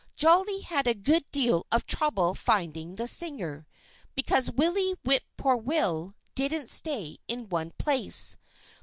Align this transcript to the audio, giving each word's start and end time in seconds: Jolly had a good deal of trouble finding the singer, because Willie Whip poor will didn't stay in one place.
Jolly 0.15 0.61
had 0.61 0.87
a 0.87 0.95
good 0.95 1.25
deal 1.31 1.67
of 1.71 1.85
trouble 1.85 2.33
finding 2.33 2.95
the 2.95 3.07
singer, 3.07 3.67
because 4.15 4.49
Willie 4.49 4.95
Whip 5.05 5.21
poor 5.37 5.55
will 5.57 6.15
didn't 6.33 6.71
stay 6.71 7.19
in 7.27 7.49
one 7.49 7.69
place. 7.77 8.35